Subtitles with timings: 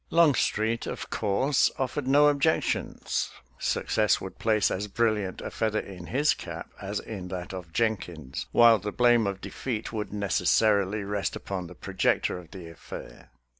[0.09, 6.07] Longstreet, of course, offered no objections; suc cess would place as brilliant a feather in
[6.07, 11.35] his cap as in that of Jenkins, while the blame of defeat would necessarily rest
[11.35, 13.29] upon the projector of the affair.